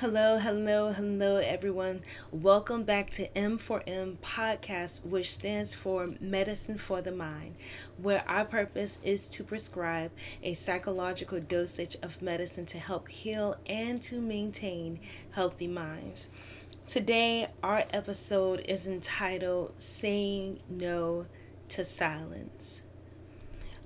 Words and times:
Hello, 0.00 0.38
hello, 0.38 0.92
hello, 0.92 1.38
everyone. 1.38 2.02
Welcome 2.30 2.84
back 2.84 3.08
to 3.12 3.28
M4M 3.28 4.18
podcast, 4.18 5.06
which 5.06 5.32
stands 5.32 5.72
for 5.72 6.10
Medicine 6.20 6.76
for 6.76 7.00
the 7.00 7.12
Mind, 7.12 7.54
where 7.96 8.22
our 8.28 8.44
purpose 8.44 9.00
is 9.02 9.26
to 9.30 9.42
prescribe 9.42 10.10
a 10.42 10.52
psychological 10.52 11.40
dosage 11.40 11.96
of 12.02 12.20
medicine 12.20 12.66
to 12.66 12.78
help 12.78 13.08
heal 13.08 13.56
and 13.66 14.02
to 14.02 14.20
maintain 14.20 15.00
healthy 15.30 15.66
minds. 15.66 16.28
Today, 16.86 17.48
our 17.62 17.84
episode 17.90 18.66
is 18.68 18.86
entitled 18.86 19.80
Saying 19.80 20.60
No 20.68 21.24
to 21.70 21.86
Silence. 21.86 22.82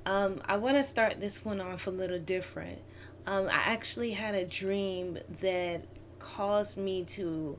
Um, 0.04 0.40
I 0.44 0.56
want 0.56 0.76
to 0.76 0.82
start 0.82 1.20
this 1.20 1.44
one 1.44 1.60
off 1.60 1.86
a 1.86 1.90
little 1.90 2.18
different. 2.18 2.80
Um, 3.28 3.46
I 3.46 3.62
actually 3.66 4.12
had 4.12 4.34
a 4.34 4.44
dream 4.44 5.18
that 5.40 5.84
caused 6.20 6.78
me 6.78 7.04
to 7.04 7.58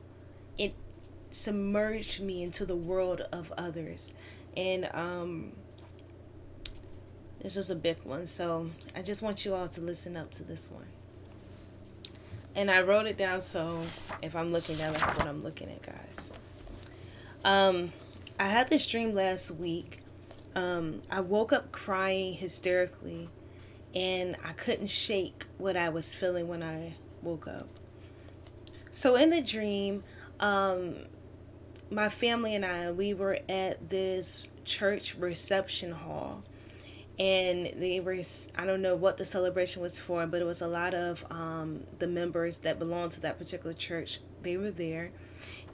it 0.58 0.74
submerged 1.32 2.22
me 2.22 2.44
into 2.44 2.66
the 2.66 2.76
world 2.76 3.22
of 3.32 3.52
others. 3.58 4.14
And 4.56 4.90
um 4.94 5.52
this 7.42 7.58
is 7.58 7.72
a 7.72 7.76
big 7.76 7.98
one 8.04 8.28
so 8.28 8.70
i 8.96 9.02
just 9.02 9.24
want 9.24 9.44
you 9.46 9.56
all 9.56 9.68
to 9.68 9.82
listen 9.82 10.16
up 10.16 10.32
to 10.32 10.44
this 10.44 10.70
one. 10.70 10.86
And 12.56 12.70
i 12.70 12.82
wrote 12.82 13.08
it 13.08 13.18
down 13.18 13.42
so 13.42 13.82
if 14.22 14.36
i'm 14.36 14.52
looking 14.52 14.78
down 14.78 14.94
that's 14.94 15.18
what 15.18 15.28
i'm 15.28 15.42
looking 15.42 15.70
at 15.70 15.82
guys. 15.82 16.32
Um 17.44 17.92
i 18.40 18.46
had 18.46 18.70
this 18.70 18.86
dream 18.88 19.14
last 19.14 19.52
week. 19.52 20.00
Um 20.56 21.02
i 21.10 21.20
woke 21.20 21.52
up 21.52 21.72
crying 21.72 22.36
hysterically 22.36 23.30
and 23.94 24.36
i 24.44 24.52
couldn't 24.54 24.90
shake 24.90 25.46
what 25.58 25.76
i 25.76 25.90
was 25.90 26.16
feeling 26.16 26.48
when 26.48 26.64
i 26.64 26.94
woke 27.22 27.48
up 27.48 27.68
so 28.92 29.16
in 29.16 29.30
the 29.30 29.42
dream, 29.42 30.04
um, 30.40 30.96
my 31.90 32.10
family 32.10 32.56
and 32.56 32.66
I, 32.66 32.92
we 32.92 33.14
were 33.14 33.40
at 33.50 33.90
this 33.90 34.48
church 34.66 35.16
reception 35.16 35.92
hall. 35.92 36.44
And 37.20 37.74
they 37.80 38.00
were, 38.00 38.20
I 38.56 38.66
don't 38.66 38.82
know 38.82 38.96
what 38.96 39.18
the 39.18 39.26
celebration 39.26 39.82
was 39.82 40.00
for, 40.00 40.26
but 40.26 40.42
it 40.42 40.46
was 40.46 40.62
a 40.62 40.68
lot 40.68 40.94
of 40.94 41.24
um, 41.30 41.84
the 42.00 42.08
members 42.08 42.60
that 42.60 42.80
belonged 42.80 43.12
to 43.14 43.22
that 43.22 43.38
particular 43.38 43.74
church. 43.74 44.20
They 44.42 44.58
were 44.58 44.72
there. 44.72 45.12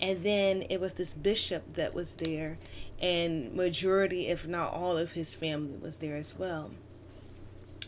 And 0.01 0.23
then 0.23 0.63
it 0.69 0.79
was 0.79 0.95
this 0.95 1.13
bishop 1.13 1.73
that 1.73 1.93
was 1.93 2.15
there, 2.15 2.57
and 3.01 3.53
majority, 3.53 4.27
if 4.27 4.47
not 4.47 4.73
all 4.73 4.95
of 4.95 5.13
his 5.13 5.33
family 5.33 5.75
was 5.75 5.97
there 5.97 6.15
as 6.15 6.37
well. 6.37 6.71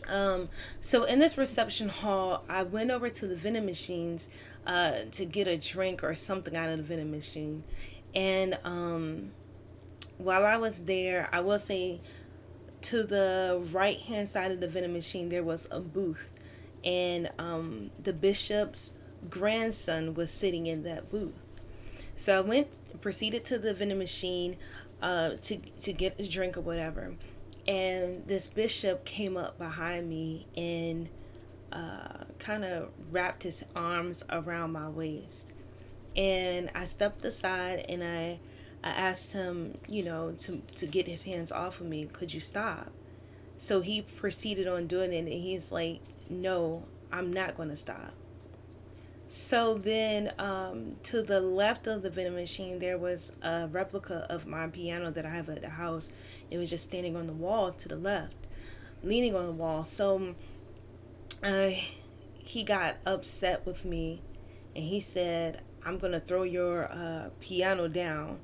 Um, 0.08 0.48
so 0.80 1.04
in 1.04 1.18
this 1.18 1.36
reception 1.38 1.88
hall, 1.88 2.44
I 2.48 2.62
went 2.62 2.90
over 2.90 3.10
to 3.10 3.26
the 3.26 3.36
vending 3.36 3.66
machines 3.66 4.28
uh, 4.66 5.00
to 5.12 5.24
get 5.24 5.46
a 5.46 5.56
drink 5.56 6.02
or 6.02 6.14
something 6.14 6.56
out 6.56 6.70
of 6.70 6.78
the 6.78 6.84
vending 6.84 7.10
machine. 7.10 7.64
And 8.14 8.58
um, 8.64 9.32
while 10.18 10.44
I 10.44 10.56
was 10.56 10.84
there, 10.84 11.28
I 11.32 11.40
will 11.40 11.58
say 11.58 12.00
to 12.82 13.02
the 13.02 13.66
right 13.72 13.98
hand 13.98 14.28
side 14.28 14.50
of 14.50 14.60
the 14.60 14.68
vending 14.68 14.92
machine, 14.92 15.28
there 15.28 15.44
was 15.44 15.68
a 15.70 15.80
booth. 15.80 16.30
And 16.84 17.30
um, 17.38 17.90
the 18.02 18.12
bishop's 18.12 18.94
grandson 19.28 20.14
was 20.14 20.30
sitting 20.30 20.66
in 20.66 20.82
that 20.84 21.10
booth. 21.10 21.42
So 22.16 22.38
I 22.38 22.40
went, 22.40 22.78
proceeded 23.00 23.44
to 23.46 23.58
the 23.58 23.74
vending 23.74 23.98
machine 23.98 24.56
uh, 25.02 25.30
to, 25.42 25.56
to 25.56 25.92
get 25.92 26.18
a 26.18 26.28
drink 26.28 26.56
or 26.56 26.60
whatever 26.62 27.14
and 27.70 28.26
this 28.26 28.48
bishop 28.48 29.04
came 29.04 29.36
up 29.36 29.56
behind 29.56 30.08
me 30.08 30.48
and 30.56 31.08
uh, 31.70 32.24
kind 32.40 32.64
of 32.64 32.90
wrapped 33.12 33.44
his 33.44 33.64
arms 33.76 34.24
around 34.28 34.72
my 34.72 34.88
waist. 34.88 35.52
And 36.16 36.68
i 36.74 36.84
stepped 36.84 37.24
aside 37.24 37.86
and 37.88 38.02
i 38.02 38.40
i 38.82 38.90
asked 38.90 39.32
him 39.32 39.78
you 39.88 40.02
know 40.02 40.32
to 40.32 40.60
to 40.74 40.86
get 40.86 41.06
his 41.06 41.24
hands 41.24 41.52
off 41.52 41.80
of 41.80 41.86
me 41.86 42.06
could 42.12 42.34
you 42.34 42.40
stop? 42.40 42.90
So 43.56 43.80
he 43.82 44.02
proceeded 44.02 44.66
on 44.66 44.88
doing 44.88 45.12
it 45.12 45.18
and 45.18 45.28
he's 45.28 45.70
like 45.70 46.00
no 46.28 46.88
i'm 47.12 47.32
not 47.32 47.56
going 47.56 47.68
to 47.68 47.76
stop 47.76 48.14
so 49.32 49.74
then, 49.74 50.32
um, 50.40 50.96
to 51.04 51.22
the 51.22 51.40
left 51.40 51.86
of 51.86 52.02
the 52.02 52.10
vending 52.10 52.34
machine, 52.34 52.80
there 52.80 52.98
was 52.98 53.36
a 53.42 53.68
replica 53.68 54.26
of 54.28 54.44
my 54.44 54.66
piano 54.66 55.12
that 55.12 55.24
I 55.24 55.30
have 55.30 55.48
at 55.48 55.60
the 55.60 55.68
house. 55.68 56.10
It 56.50 56.58
was 56.58 56.68
just 56.68 56.86
standing 56.86 57.16
on 57.16 57.28
the 57.28 57.32
wall 57.32 57.70
to 57.70 57.88
the 57.88 57.94
left, 57.94 58.34
leaning 59.04 59.36
on 59.36 59.46
the 59.46 59.52
wall. 59.52 59.84
So, 59.84 60.34
uh, 61.44 61.70
he 62.38 62.64
got 62.64 62.96
upset 63.06 63.64
with 63.64 63.84
me, 63.84 64.20
and 64.74 64.84
he 64.84 65.00
said, 65.00 65.60
"I'm 65.86 65.98
gonna 65.98 66.18
throw 66.18 66.42
your 66.42 66.90
uh, 66.90 67.30
piano 67.38 67.86
down." 67.86 68.40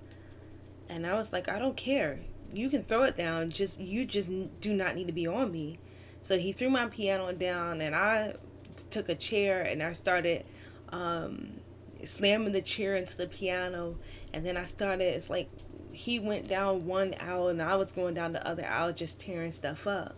And 0.89 1.05
I 1.05 1.15
was 1.15 1.33
like, 1.33 1.49
"I 1.49 1.59
don't 1.59 1.77
care. 1.77 2.21
You 2.55 2.71
can 2.71 2.85
throw 2.85 3.03
it 3.03 3.17
down. 3.17 3.51
Just 3.51 3.81
you 3.81 4.05
just 4.05 4.31
do 4.61 4.73
not 4.73 4.95
need 4.95 5.09
to 5.09 5.13
be 5.13 5.27
on 5.27 5.51
me." 5.51 5.81
So 6.23 6.39
he 6.39 6.53
threw 6.53 6.71
my 6.71 6.87
piano 6.87 7.33
down, 7.33 7.81
and 7.81 7.93
I 7.93 8.35
took 8.77 9.09
a 9.09 9.15
chair 9.15 9.63
and 9.63 9.83
I 9.83 9.93
started 9.93 10.45
um, 10.91 11.61
slamming 12.05 12.53
the 12.53 12.63
chair 12.63 12.97
into 12.97 13.17
the 13.17 13.27
piano. 13.27 13.97
And 14.33 14.45
then 14.45 14.57
I 14.57 14.65
started, 14.65 15.05
it's 15.05 15.31
like 15.31 15.49
he 15.93 16.19
went 16.19 16.49
down 16.49 16.87
one 16.87 17.15
aisle 17.21 17.49
and 17.49 17.63
I 17.63 17.77
was 17.77 17.93
going 17.93 18.15
down 18.15 18.33
the 18.33 18.47
other 18.47 18.67
aisle 18.67 18.93
just 18.93 19.21
tearing 19.21 19.53
stuff 19.53 19.87
up. 19.87 20.17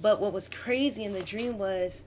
But 0.00 0.20
what 0.20 0.32
was 0.32 0.48
crazy 0.48 1.04
in 1.04 1.12
the 1.12 1.22
dream 1.22 1.58
was 1.58 2.04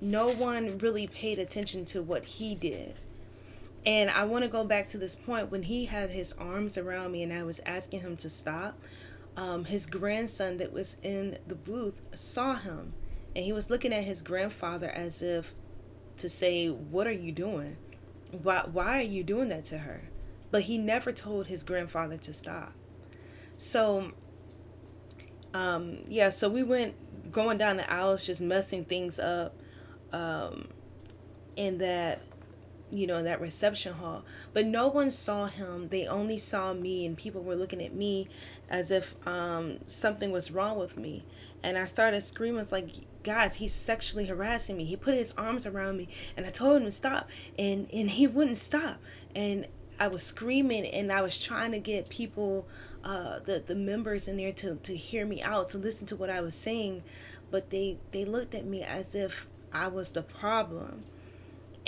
no 0.00 0.28
one 0.28 0.78
really 0.78 1.06
paid 1.06 1.38
attention 1.38 1.84
to 1.86 2.02
what 2.02 2.24
he 2.24 2.54
did. 2.54 2.96
And 3.86 4.10
I 4.10 4.24
want 4.24 4.44
to 4.44 4.50
go 4.50 4.64
back 4.64 4.88
to 4.88 4.98
this 4.98 5.14
point 5.14 5.50
when 5.50 5.62
he 5.62 5.86
had 5.86 6.10
his 6.10 6.32
arms 6.34 6.76
around 6.76 7.12
me 7.12 7.22
and 7.22 7.32
I 7.32 7.44
was 7.44 7.60
asking 7.64 8.00
him 8.00 8.16
to 8.18 8.28
stop. 8.28 8.78
Um, 9.36 9.66
his 9.66 9.86
grandson 9.86 10.58
that 10.58 10.72
was 10.72 10.98
in 11.02 11.38
the 11.46 11.54
booth 11.54 12.00
saw 12.14 12.56
him 12.56 12.92
and 13.34 13.44
he 13.44 13.52
was 13.52 13.70
looking 13.70 13.92
at 13.92 14.04
his 14.04 14.20
grandfather 14.20 14.88
as 14.90 15.22
if 15.22 15.54
to 16.18 16.28
say, 16.28 16.68
What 16.68 17.06
are 17.06 17.12
you 17.12 17.32
doing? 17.32 17.76
Why, 18.30 18.64
why 18.70 18.98
are 18.98 19.02
you 19.02 19.24
doing 19.24 19.48
that 19.48 19.64
to 19.66 19.78
her? 19.78 20.10
But 20.50 20.62
he 20.62 20.78
never 20.78 21.12
told 21.12 21.46
his 21.46 21.62
grandfather 21.62 22.16
to 22.18 22.32
stop. 22.32 22.72
So, 23.56 24.12
um, 25.54 26.02
yeah, 26.08 26.30
so 26.30 26.48
we 26.48 26.62
went 26.62 27.32
going 27.32 27.58
down 27.58 27.76
the 27.76 27.90
aisles, 27.90 28.24
just 28.24 28.40
messing 28.40 28.84
things 28.84 29.18
up 29.18 29.54
um, 30.12 30.68
in 31.56 31.78
that 31.78 32.22
you 32.90 33.06
know, 33.06 33.22
that 33.22 33.40
reception 33.40 33.94
hall. 33.94 34.24
But 34.52 34.66
no 34.66 34.88
one 34.88 35.10
saw 35.10 35.46
him. 35.46 35.88
They 35.88 36.06
only 36.06 36.38
saw 36.38 36.72
me, 36.72 37.04
and 37.04 37.16
people 37.16 37.42
were 37.42 37.56
looking 37.56 37.82
at 37.82 37.94
me 37.94 38.28
as 38.68 38.90
if 38.90 39.14
um, 39.26 39.78
something 39.86 40.32
was 40.32 40.50
wrong 40.50 40.78
with 40.78 40.96
me. 40.96 41.24
And 41.62 41.76
I 41.76 41.86
started 41.86 42.20
screaming, 42.22 42.60
it's 42.60 42.72
like, 42.72 42.90
guys, 43.24 43.56
he's 43.56 43.72
sexually 43.72 44.26
harassing 44.26 44.76
me. 44.76 44.84
He 44.84 44.96
put 44.96 45.14
his 45.14 45.32
arms 45.36 45.66
around 45.66 45.96
me, 45.96 46.08
and 46.36 46.46
I 46.46 46.50
told 46.50 46.76
him 46.76 46.84
to 46.84 46.92
stop, 46.92 47.28
and, 47.58 47.88
and 47.92 48.10
he 48.10 48.26
wouldn't 48.26 48.58
stop. 48.58 49.00
And 49.34 49.66
I 49.98 50.08
was 50.08 50.22
screaming, 50.22 50.86
and 50.86 51.10
I 51.10 51.22
was 51.22 51.36
trying 51.36 51.72
to 51.72 51.80
get 51.80 52.08
people, 52.08 52.68
uh, 53.02 53.40
the, 53.40 53.62
the 53.64 53.74
members 53.74 54.28
in 54.28 54.36
there 54.36 54.52
to, 54.52 54.76
to 54.76 54.96
hear 54.96 55.26
me 55.26 55.42
out, 55.42 55.68
to 55.70 55.78
listen 55.78 56.06
to 56.08 56.16
what 56.16 56.30
I 56.30 56.40
was 56.40 56.54
saying. 56.54 57.02
But 57.50 57.70
they, 57.70 57.98
they 58.12 58.24
looked 58.24 58.54
at 58.54 58.64
me 58.64 58.82
as 58.82 59.14
if 59.14 59.48
I 59.72 59.88
was 59.88 60.12
the 60.12 60.22
problem 60.22 61.04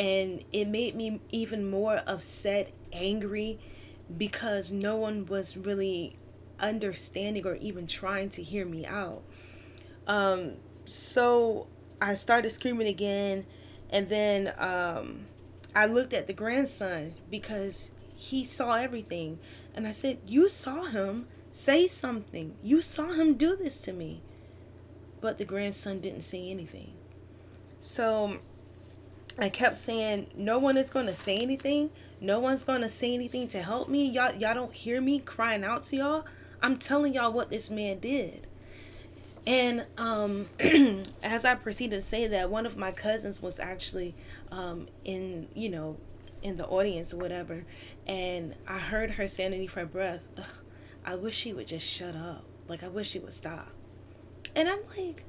and 0.00 0.42
it 0.50 0.66
made 0.66 0.94
me 0.97 1.20
even 1.31 1.69
more 1.69 2.00
upset, 2.06 2.72
angry, 2.91 3.58
because 4.16 4.72
no 4.72 4.97
one 4.97 5.26
was 5.26 5.58
really 5.58 6.16
understanding 6.58 7.47
or 7.47 7.56
even 7.56 7.87
trying 7.87 8.31
to 8.31 8.42
hear 8.42 8.64
me 8.64 8.87
out. 8.87 9.22
Um, 10.06 10.55
so 10.84 11.66
I 12.00 12.15
started 12.15 12.50
screaming 12.50 12.88
again, 12.88 13.47
and 13.91 14.09
then 14.09 14.53
um, 14.59 15.27
I 15.75 15.87
looked 15.87 16.12
at 16.12 16.26
the 16.26 16.32
grandson 16.32 17.14
because 17.31 17.93
he 18.14 18.44
saw 18.44 18.75
everything. 18.75 19.38
And 19.75 19.87
I 19.87 19.93
said, 19.93 20.19
You 20.26 20.49
saw 20.49 20.85
him. 20.85 21.26
Say 21.52 21.88
something. 21.88 22.55
You 22.62 22.81
saw 22.81 23.12
him 23.12 23.35
do 23.35 23.56
this 23.56 23.81
to 23.82 23.93
me. 23.93 24.23
But 25.20 25.37
the 25.38 25.44
grandson 25.44 26.00
didn't 26.00 26.23
say 26.23 26.49
anything. 26.49 26.93
So 27.81 28.38
I 29.38 29.49
kept 29.49 29.79
saying, 29.79 30.29
no 30.37 30.58
one 30.58 30.76
is 30.76 30.91
going 30.91 31.06
to 31.06 31.14
say 31.14 31.38
anything. 31.38 31.91
No 32.20 32.41
one's 32.41 32.62
going 32.64 32.82
to 32.82 32.88
say 32.88 33.14
anything 33.14 33.49
to 33.49 33.62
help 33.62 33.88
me. 33.88 34.08
Y'all, 34.08 34.35
y'all 34.35 34.55
don't 34.55 34.75
hear 34.75 35.00
me 35.00 35.19
crying 35.19 35.64
out 35.64 35.85
to 35.85 35.96
y'all. 35.96 36.26
I'm 36.62 36.76
telling 36.76 37.14
y'all 37.14 37.32
what 37.32 37.50
this 37.50 37.70
man 37.70 38.00
did. 38.00 38.46
And 39.46 39.87
um, 39.96 40.46
as 41.22 41.44
I 41.44 41.54
proceeded 41.54 42.00
to 42.00 42.06
say 42.06 42.26
that, 42.28 42.50
one 42.50 42.66
of 42.66 42.76
my 42.76 42.92
cousins 42.92 43.42
was 43.42 43.58
actually 43.58 44.14
um, 44.50 44.88
in, 45.04 45.48
you 45.54 45.69
know, 45.69 45.96
in 46.42 46.56
the 46.56 46.66
audience 46.66 47.12
or 47.12 47.19
whatever. 47.19 47.64
And 48.06 48.54
I 48.66 48.78
heard 48.78 49.12
her 49.12 49.26
say 49.26 49.46
underneath 49.46 49.75
her 49.75 49.87
breath, 49.87 50.22
I 51.04 51.14
wish 51.14 51.34
she 51.34 51.52
would 51.52 51.66
just 51.66 51.87
shut 51.87 52.14
up. 52.14 52.44
Like, 52.69 52.82
I 52.82 52.88
wish 52.88 53.10
she 53.10 53.19
would 53.19 53.32
stop. 53.32 53.69
And 54.54 54.69
I'm 54.69 54.81
like, 54.96 55.25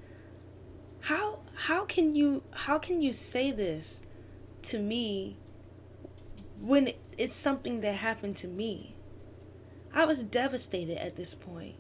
how 1.05 1.39
how 1.55 1.85
can 1.85 2.15
you 2.15 2.43
how 2.51 2.77
can 2.77 3.01
you 3.01 3.11
say 3.13 3.51
this 3.51 4.03
to 4.63 4.77
me 4.77 5.37
when 6.61 6.93
it's 7.17 7.35
something 7.35 7.81
that 7.81 7.95
happened 7.95 8.35
to 8.37 8.47
me. 8.47 8.95
I 9.93 10.05
was 10.05 10.23
devastated 10.23 10.97
at 10.97 11.17
this 11.17 11.35
point. 11.35 11.75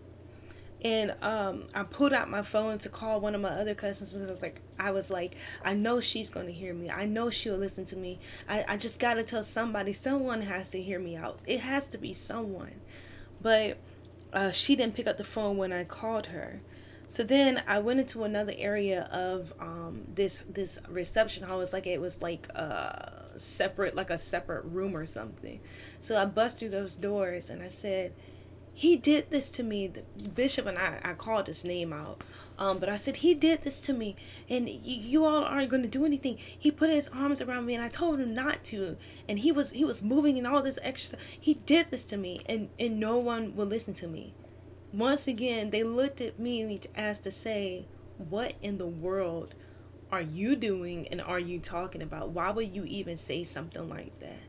And 0.83 1.13
um, 1.21 1.65
I 1.75 1.83
pulled 1.83 2.11
out 2.11 2.29
my 2.29 2.41
phone 2.41 2.79
to 2.79 2.89
call 2.89 3.19
one 3.19 3.35
of 3.35 3.41
my 3.41 3.49
other 3.49 3.75
cousins 3.75 4.13
because 4.13 4.29
I 4.29 4.31
was 4.31 4.41
like, 4.41 4.61
I 4.79 4.91
was 4.91 5.11
like, 5.11 5.35
I 5.63 5.73
know 5.73 5.99
she's 5.99 6.29
going 6.31 6.47
to 6.47 6.51
hear 6.51 6.73
me. 6.73 6.89
I 6.89 7.05
know 7.05 7.29
she'll 7.29 7.57
listen 7.57 7.85
to 7.85 7.95
me. 7.95 8.19
I, 8.49 8.65
I 8.67 8.77
just 8.77 8.99
got 8.99 9.15
to 9.15 9.23
tell 9.23 9.43
somebody. 9.43 9.93
Someone 9.93 10.41
has 10.41 10.71
to 10.71 10.81
hear 10.81 10.99
me 10.99 11.15
out. 11.15 11.39
It 11.45 11.59
has 11.59 11.87
to 11.89 11.99
be 11.99 12.13
someone. 12.13 12.81
But 13.41 13.77
uh, 14.33 14.51
she 14.51 14.75
didn't 14.75 14.95
pick 14.95 15.05
up 15.05 15.17
the 15.17 15.23
phone 15.23 15.57
when 15.57 15.71
I 15.71 15.83
called 15.83 16.27
her. 16.27 16.61
So 17.09 17.23
then 17.23 17.61
I 17.67 17.79
went 17.79 17.99
into 17.99 18.23
another 18.23 18.53
area 18.57 19.09
of 19.11 19.53
um, 19.59 20.03
this 20.15 20.45
this 20.47 20.79
reception 20.87 21.43
hall. 21.43 21.59
It's 21.59 21.73
like 21.73 21.85
it 21.85 21.99
was 21.99 22.21
like 22.21 22.47
a 22.49 23.33
separate, 23.35 23.95
like 23.95 24.09
a 24.09 24.17
separate 24.17 24.63
room 24.63 24.95
or 24.95 25.05
something. 25.05 25.59
So 25.99 26.17
I 26.17 26.23
bust 26.23 26.59
through 26.59 26.69
those 26.69 26.95
doors 26.95 27.49
and 27.49 27.61
I 27.61 27.67
said, 27.67 28.13
"He 28.73 28.97
did 28.97 29.29
this 29.29 29.51
to 29.51 29.63
me." 29.63 29.87
The 29.87 30.29
bishop 30.29 30.65
and 30.65 30.77
I, 30.77 30.99
I 31.03 31.13
called 31.13 31.47
his 31.47 31.63
name 31.65 31.93
out, 31.93 32.21
um, 32.57 32.79
but 32.79 32.89
I 32.89 32.95
said 32.95 33.17
he 33.17 33.33
did 33.33 33.63
this 33.63 33.81
to 33.81 33.93
me, 33.93 34.15
and 34.49 34.65
y- 34.65 34.79
you 34.83 35.25
all 35.25 35.43
aren't 35.43 35.69
going 35.69 35.83
to 35.83 35.89
do 35.89 36.05
anything. 36.05 36.37
He 36.37 36.71
put 36.71 36.89
his 36.89 37.09
arms 37.09 37.41
around 37.41 37.65
me, 37.65 37.75
and 37.75 37.83
I 37.83 37.89
told 37.89 38.19
him 38.19 38.33
not 38.35 38.63
to, 38.65 38.97
and 39.27 39.39
he 39.39 39.51
was 39.51 39.71
he 39.71 39.85
was 39.85 40.03
moving 40.03 40.37
and 40.37 40.47
all 40.47 40.61
this 40.61 40.79
extra 40.81 41.09
stuff. 41.09 41.21
He 41.39 41.55
did 41.55 41.91
this 41.91 42.05
to 42.07 42.17
me, 42.17 42.41
and 42.47 42.69
and 42.79 42.99
no 42.99 43.17
one 43.17 43.55
will 43.55 43.67
listen 43.67 43.93
to 43.95 44.07
me. 44.07 44.33
Once 44.93 45.25
again, 45.27 45.69
they 45.69 45.83
looked 45.83 46.19
at 46.19 46.37
me 46.37 46.79
as 46.95 47.19
to 47.21 47.31
say, 47.31 47.85
What 48.17 48.55
in 48.61 48.77
the 48.77 48.87
world 48.87 49.53
are 50.11 50.21
you 50.21 50.57
doing 50.57 51.07
and 51.07 51.21
are 51.21 51.39
you 51.39 51.59
talking 51.59 52.01
about? 52.01 52.29
Why 52.29 52.51
would 52.51 52.75
you 52.75 52.83
even 52.83 53.15
say 53.15 53.45
something 53.45 53.87
like 53.87 54.19
that? 54.19 54.43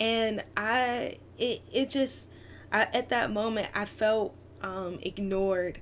And 0.00 0.42
I, 0.56 1.18
it, 1.38 1.62
it 1.72 1.90
just, 1.90 2.28
I, 2.72 2.88
at 2.94 3.10
that 3.10 3.30
moment, 3.30 3.68
I 3.74 3.84
felt 3.84 4.34
um, 4.62 4.98
ignored. 5.02 5.80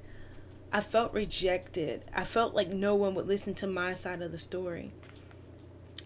I 0.73 0.81
felt 0.81 1.15
rejected. 1.15 2.05
I 2.15 2.25
felt 2.25 2.55
like 2.55 2.69
no 2.69 2.95
one 2.97 3.15
would 3.15 3.27
listen 3.27 3.55
to 3.55 3.67
my 3.67 3.95
side 3.95 4.21
of 4.23 4.33
the 4.33 4.39
story. 4.39 4.91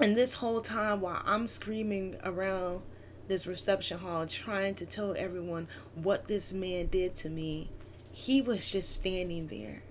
And 0.01 0.17
this 0.17 0.35
whole 0.35 0.61
time, 0.61 1.01
while 1.01 1.23
I'm 1.25 1.47
screaming 1.47 2.17
around 2.23 2.83
this 3.27 3.47
reception 3.47 3.99
hall 3.99 4.27
trying 4.27 4.75
to 4.75 4.87
tell 4.87 5.15
everyone 5.17 5.69
what 5.95 6.29
this 6.29 6.53
man 6.53 6.87
did 6.89 7.15
to 7.17 7.31
me, 7.31 7.71
he 8.13 8.43
was 8.43 8.71
just 8.71 8.95
standing 8.95 9.49
there. 9.49 9.83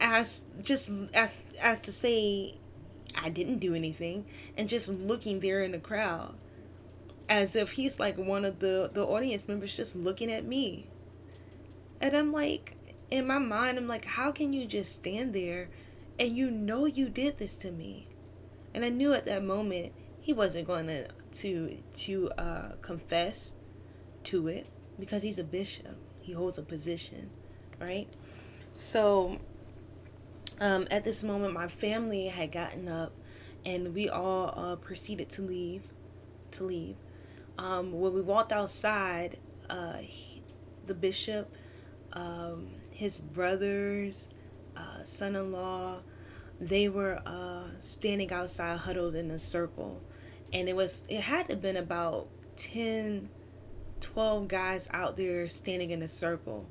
As 0.00 0.44
just 0.62 0.92
as 1.14 1.42
as 1.60 1.80
to 1.82 1.92
say 1.92 2.56
I 3.16 3.28
didn't 3.28 3.58
do 3.58 3.74
anything 3.74 4.26
and 4.56 4.68
just 4.68 4.92
looking 4.92 5.40
there 5.40 5.62
in 5.62 5.72
the 5.72 5.78
crowd 5.78 6.34
as 7.28 7.56
if 7.56 7.72
he's 7.72 7.98
like 8.00 8.16
one 8.18 8.44
of 8.44 8.58
the 8.58 8.90
the 8.92 9.04
audience 9.04 9.48
members 9.48 9.76
just 9.76 9.96
looking 9.96 10.30
at 10.30 10.44
me. 10.44 10.88
And 12.00 12.16
I'm 12.16 12.32
like 12.32 12.76
in 13.10 13.26
my 13.26 13.38
mind 13.38 13.78
I'm 13.78 13.88
like 13.88 14.04
how 14.04 14.32
can 14.32 14.52
you 14.52 14.66
just 14.66 14.96
stand 14.96 15.34
there 15.34 15.68
and 16.18 16.36
you 16.36 16.50
know 16.50 16.86
you 16.86 17.08
did 17.08 17.38
this 17.38 17.56
to 17.56 17.70
me? 17.70 18.08
And 18.74 18.84
I 18.84 18.88
knew 18.88 19.12
at 19.12 19.24
that 19.26 19.44
moment 19.44 19.92
he 20.20 20.32
wasn't 20.32 20.66
going 20.66 20.86
to 20.86 21.08
to 21.40 21.78
to 21.98 22.30
uh, 22.38 22.72
confess 22.80 23.54
to 24.24 24.48
it 24.48 24.66
because 24.98 25.22
he's 25.22 25.38
a 25.38 25.44
bishop. 25.44 25.96
He 26.20 26.32
holds 26.32 26.58
a 26.58 26.62
position, 26.62 27.30
right? 27.80 28.08
So 28.72 29.38
um, 30.60 30.86
at 30.90 31.02
this 31.04 31.24
moment, 31.24 31.54
my 31.54 31.68
family 31.68 32.28
had 32.28 32.52
gotten 32.52 32.88
up, 32.88 33.12
and 33.64 33.94
we 33.94 34.08
all 34.08 34.54
uh, 34.56 34.76
proceeded 34.76 35.28
to 35.30 35.42
leave. 35.42 35.82
To 36.52 36.64
leave. 36.64 36.96
Um, 37.62 37.92
when 37.92 38.12
we 38.12 38.20
walked 38.20 38.50
outside, 38.50 39.38
uh, 39.70 39.98
he, 39.98 40.42
the 40.86 40.94
bishop, 40.94 41.54
um, 42.12 42.66
his 42.90 43.18
brothers, 43.18 44.30
uh, 44.76 45.04
son-in-law, 45.04 46.00
they 46.60 46.88
were 46.88 47.22
uh, 47.24 47.68
standing 47.78 48.32
outside, 48.32 48.78
huddled 48.78 49.14
in 49.14 49.30
a 49.30 49.38
circle. 49.38 50.02
And 50.52 50.68
it 50.68 50.74
was 50.74 51.04
it 51.08 51.20
had 51.20 51.46
to 51.46 51.54
have 51.54 51.62
been 51.62 51.76
about 51.76 52.28
10 52.56 53.30
12 54.00 54.48
guys 54.48 54.88
out 54.92 55.16
there 55.16 55.46
standing 55.48 55.90
in 55.90 56.02
a 56.02 56.08
circle. 56.08 56.66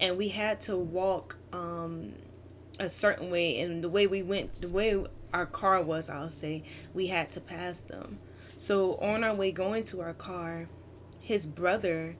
And 0.00 0.16
we 0.16 0.28
had 0.28 0.60
to 0.62 0.76
walk 0.78 1.36
um, 1.52 2.14
a 2.78 2.88
certain 2.88 3.30
way. 3.30 3.60
And 3.60 3.84
the 3.84 3.90
way 3.90 4.06
we 4.06 4.22
went 4.22 4.62
the 4.62 4.68
way 4.68 5.04
our 5.32 5.46
car 5.46 5.82
was 5.82 6.10
i'll 6.10 6.30
say 6.30 6.62
we 6.94 7.08
had 7.08 7.30
to 7.30 7.40
pass 7.40 7.82
them 7.82 8.18
so 8.60 8.96
on 8.96 9.24
our 9.24 9.34
way 9.34 9.50
going 9.50 9.82
to 9.82 10.00
our 10.00 10.12
car 10.12 10.68
his 11.20 11.46
brother 11.46 12.16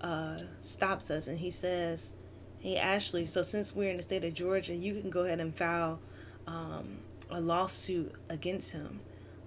uh, 0.00 0.38
stops 0.60 1.10
us 1.10 1.26
and 1.26 1.38
he 1.38 1.50
says 1.50 2.14
hey 2.58 2.76
ashley 2.76 3.24
so 3.24 3.42
since 3.42 3.74
we're 3.74 3.90
in 3.90 3.96
the 3.96 4.02
state 4.02 4.24
of 4.24 4.34
georgia 4.34 4.74
you 4.74 5.00
can 5.00 5.10
go 5.10 5.20
ahead 5.20 5.40
and 5.40 5.54
file 5.54 6.00
um, 6.46 6.98
a 7.30 7.40
lawsuit 7.40 8.12
against 8.28 8.72
him 8.72 9.00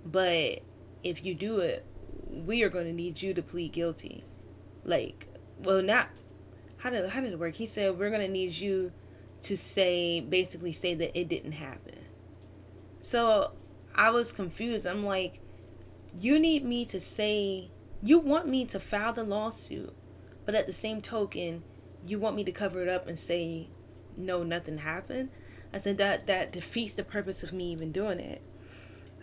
but 0.06 0.62
if 1.04 1.26
you 1.26 1.36
do 1.36 1.60
it, 1.60 1.86
we 2.30 2.64
are 2.64 2.70
going 2.70 2.86
to 2.86 2.94
need 2.94 3.22
you 3.22 3.34
to 3.34 3.42
plead 3.42 3.74
guilty. 3.74 4.24
Like, 4.84 5.28
well, 5.60 5.82
not 5.82 6.10
how 6.78 6.90
did 6.90 7.10
how 7.10 7.22
did 7.22 7.34
it 7.34 7.40
work? 7.40 7.56
He 7.56 7.66
said 7.66 7.98
we're 7.98 8.10
going 8.10 8.26
to 8.26 8.32
need 8.32 8.54
you 8.54 8.92
to 9.42 9.58
say 9.58 10.22
basically 10.22 10.74
say 10.74 10.94
that 10.94 11.18
it 11.18 11.28
didn't 11.28 11.54
happen. 11.54 12.06
So 13.02 13.52
I 13.96 14.12
was 14.12 14.32
confused. 14.32 14.86
I'm 14.86 15.06
like, 15.06 15.40
you 16.20 16.40
need 16.40 16.64
me 16.64 16.86
to 16.86 17.00
say 17.00 17.72
you 18.02 18.20
want 18.20 18.48
me 18.48 18.66
to 18.66 18.80
file 18.80 19.14
the 19.14 19.24
lawsuit, 19.24 19.94
but 20.46 20.56
at 20.56 20.68
the 20.68 20.74
same 20.74 21.02
token, 21.02 21.64
you 22.06 22.20
want 22.20 22.36
me 22.36 22.44
to 22.44 22.52
cover 22.52 22.82
it 22.82 22.90
up 22.90 23.08
and 23.08 23.18
say 23.18 23.70
no, 24.16 24.44
nothing 24.44 24.80
happened. 24.80 25.30
I 25.74 25.80
said 25.80 25.98
that 25.98 26.28
that 26.28 26.52
defeats 26.52 26.94
the 26.94 27.04
purpose 27.04 27.44
of 27.44 27.54
me 27.54 27.72
even 27.72 27.92
doing 27.92 28.20
it. 28.20 28.42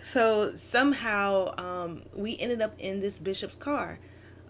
So 0.03 0.53
somehow 0.55 1.55
um, 1.57 2.05
we 2.15 2.39
ended 2.39 2.61
up 2.61 2.75
in 2.79 3.01
this 3.01 3.19
bishop's 3.19 3.57
car. 3.57 3.99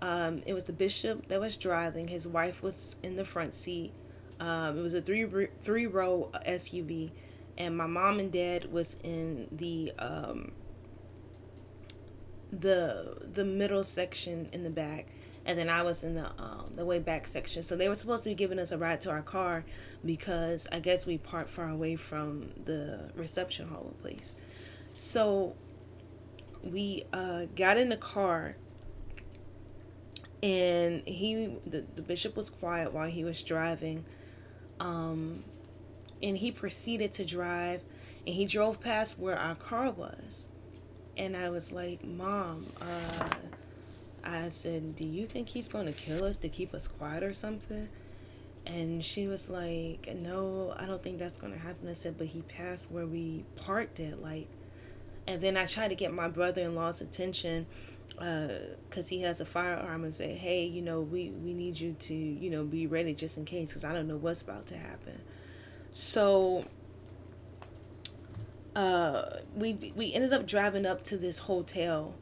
Um, 0.03 0.43
it 0.47 0.53
was 0.53 0.65
the 0.65 0.73
bishop 0.73 1.29
that 1.29 1.41
was 1.41 1.57
driving. 1.57 2.09
His 2.09 2.27
wife 2.27 2.63
was 2.63 2.97
in 3.03 3.17
the 3.17 3.25
front 3.25 3.55
seat. 3.55 3.93
Um, 4.41 4.79
it 4.79 4.83
was 4.83 4.95
a 4.95 5.01
three 5.01 5.27
three 5.61 5.87
row 5.87 6.31
SUV, 6.47 7.13
and 7.57 7.77
my 7.77 7.87
mom 7.87 8.19
and 8.19 8.33
dad 8.33 8.73
was 8.73 8.97
in 9.05 9.49
the 9.53 9.93
um, 9.99 10.53
the 12.61 13.31
the 13.35 13.45
middle 13.45 13.83
section 13.83 14.49
in 14.53 14.65
the 14.65 14.71
back, 14.71 15.07
and 15.45 15.59
then 15.59 15.69
I 15.69 15.83
was 15.83 16.05
in 16.05 16.15
the 16.15 16.27
um, 16.39 16.73
the 16.75 16.85
way 16.85 16.99
back 16.99 17.27
section. 17.27 17.63
So 17.63 17.77
they 17.77 17.89
were 17.89 17.95
supposed 17.95 18.25
to 18.25 18.31
be 18.31 18.35
giving 18.35 18.59
us 18.59 18.73
a 18.73 18.79
ride 18.79 19.01
to 19.03 19.11
our 19.11 19.23
car 19.23 19.65
because 20.05 20.67
I 20.73 20.81
guess 20.81 21.07
we 21.07 21.19
parked 21.19 21.51
far 21.51 21.69
away 21.69 21.97
from 21.97 22.51
the 22.65 23.11
reception 23.15 23.69
hall 23.69 23.95
place. 24.01 24.37
So 24.95 25.55
we 26.63 27.05
uh, 27.13 27.47
got 27.57 27.77
in 27.77 27.89
the 27.89 27.97
car 27.97 28.57
and 30.43 31.03
he 31.07 31.57
the, 31.67 31.85
the 31.95 32.03
bishop 32.03 32.37
was 32.37 32.51
quiet 32.51 32.93
while 32.93 33.09
he 33.09 33.25
was 33.25 33.43
driving 33.43 34.05
um, 34.81 35.45
and 36.23 36.39
he 36.39 36.51
proceeded 36.51 37.13
to 37.13 37.25
drive 37.25 37.83
and 38.27 38.35
he 38.35 38.47
drove 38.47 38.81
past 38.81 39.19
where 39.19 39.39
our 39.39 39.55
car 39.55 39.91
was 39.91 40.49
and 41.17 41.37
i 41.37 41.49
was 41.49 41.73
like 41.73 42.05
mom 42.05 42.67
uh, 42.81 43.29
i 44.25 44.49
said 44.49 44.97
do 44.97 45.05
you 45.05 45.27
think 45.27 45.49
he's 45.49 45.69
going 45.69 45.87
to 45.87 45.93
kill 45.93 46.25
us 46.25 46.39
to 46.39 46.49
keep 46.49 46.75
us 46.75 46.89
quiet 46.89 47.23
or 47.23 47.33
something 47.33 47.89
and 48.67 49.05
she 49.05 49.27
was 49.29 49.51
like 49.51 50.09
no 50.17 50.75
i 50.79 50.87
don't 50.87 51.03
think 51.03 51.19
that's 51.19 51.39
going 51.39 51.53
to 51.53 51.59
happen 51.59 51.89
i 51.89 51.93
said 51.93 52.17
but 52.17 52.29
he 52.29 52.43
passed 52.43 52.91
where 52.91 53.07
we 53.07 53.45
parked 53.57 54.01
it 54.01 54.21
like 54.23 54.49
and 55.27 55.41
then 55.41 55.57
I 55.57 55.67
tried 55.67 55.89
to 55.89 55.95
get 55.95 56.13
my 56.13 56.29
brother 56.29 56.63
in 56.63 56.75
law's 56.75 57.01
attention 57.01 57.67
because 58.09 59.07
uh, 59.07 59.09
he 59.09 59.23
has 59.23 59.41
a 59.41 59.45
firearm 59.45 60.05
and 60.05 60.15
say, 60.15 60.35
hey, 60.35 60.65
you 60.65 60.83
know, 60.83 61.01
we, 61.01 61.31
we 61.31 61.53
need 61.55 61.81
you 61.81 61.97
to, 61.99 62.15
you 62.15 62.51
know, 62.51 62.63
be 62.65 62.87
ready 62.87 63.15
just 63.15 63.39
in 63.39 63.45
case 63.45 63.71
because 63.71 63.85
I 63.85 63.93
don't 63.93 64.07
know 64.07 64.17
what's 64.17 64.43
about 64.43 64.67
to 64.69 64.77
happen. 64.77 65.21
So 65.93 66.67
uh, 68.75 69.23
we, 69.55 69.93
we 69.95 70.13
ended 70.13 70.33
up 70.33 70.47
driving 70.47 70.87
up 70.87 71.03
to 71.05 71.17
this 71.17 71.39
hotel. 71.41 72.15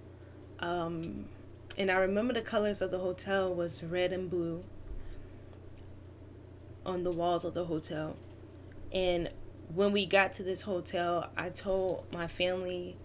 Um, 0.59 1.26
and 1.76 1.90
I 1.90 1.97
remember 1.97 2.35
the 2.35 2.42
colors 2.42 2.82
of 2.82 2.90
the 2.90 2.99
hotel 2.99 3.52
was 3.54 3.82
red 3.82 4.12
and 4.12 4.30
blue 4.30 4.64
on 6.85 7.04
the 7.04 7.12
walls 7.12 7.44
of 7.44 7.54
the 7.54 7.64
hotel. 7.64 8.16
And 8.92 9.30
when 9.75 9.92
we 9.92 10.04
got 10.04 10.32
to 10.35 10.42
this 10.42 10.62
hotel, 10.62 11.30
I 11.37 11.49
told 11.49 12.04
my 12.12 12.26
family 12.26 12.97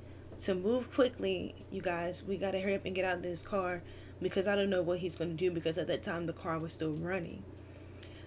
to 0.41 0.53
move 0.53 0.93
quickly, 0.93 1.55
you 1.71 1.81
guys. 1.81 2.23
We 2.23 2.37
got 2.37 2.51
to 2.51 2.59
hurry 2.59 2.75
up 2.75 2.85
and 2.85 2.93
get 2.93 3.05
out 3.05 3.17
of 3.17 3.23
this 3.23 3.41
car 3.41 3.81
because 4.21 4.47
I 4.47 4.55
don't 4.55 4.69
know 4.69 4.81
what 4.81 4.99
he's 4.99 5.15
to 5.15 5.25
do 5.25 5.51
because 5.51 5.77
at 5.77 5.87
that 5.87 6.03
time 6.03 6.25
the 6.25 6.33
car 6.33 6.59
was 6.59 6.73
still 6.73 6.93
running. 6.93 7.43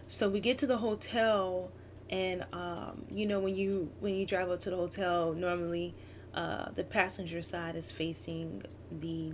So 0.07 0.29
we 0.29 0.41
get 0.41 0.59
to 0.59 0.67
the 0.67 0.79
hotel 0.79 1.71
and 2.11 2.45
um, 2.53 3.05
you 3.11 3.27
know 3.27 3.41
when 3.41 3.57
you 3.57 3.91
when 4.01 4.15
you 4.15 4.27
drive 4.27 4.51
up 4.51 4.61
to 4.61 4.71
the 4.71 4.77
hotel 4.77 5.33
normally 5.33 5.95
uh, 6.35 6.71
the 6.71 6.85
passenger 6.85 7.43
side 7.43 7.77
is 7.77 7.91
facing 7.91 8.63
the 8.91 9.33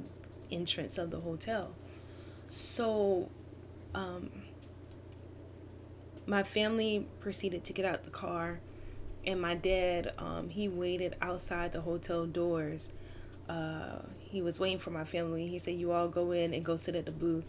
entrance 0.50 0.98
of 0.98 1.10
the 1.10 1.20
hotel. 1.20 1.74
So, 2.48 3.30
um, 3.94 4.30
my 6.26 6.42
family 6.42 7.06
proceeded 7.20 7.64
to 7.64 7.72
get 7.72 7.84
out 7.84 8.04
the 8.04 8.10
car, 8.10 8.60
and 9.26 9.40
my 9.40 9.54
dad, 9.54 10.12
um, 10.18 10.48
he 10.48 10.68
waited 10.68 11.16
outside 11.20 11.72
the 11.72 11.82
hotel 11.82 12.26
doors. 12.26 12.92
Uh, 13.48 13.98
he 14.18 14.40
was 14.42 14.58
waiting 14.58 14.78
for 14.78 14.90
my 14.90 15.04
family. 15.04 15.48
He 15.48 15.58
said, 15.58 15.74
"You 15.74 15.92
all 15.92 16.08
go 16.08 16.32
in 16.32 16.54
and 16.54 16.64
go 16.64 16.76
sit 16.76 16.94
at 16.94 17.06
the 17.06 17.12
booth, 17.12 17.46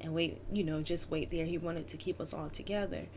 and 0.00 0.14
wait. 0.14 0.40
You 0.52 0.64
know, 0.64 0.82
just 0.82 1.10
wait 1.10 1.30
there." 1.30 1.44
He 1.44 1.58
wanted 1.58 1.88
to 1.88 1.96
keep 1.96 2.20
us 2.20 2.34
all 2.34 2.50
together. 2.50 3.08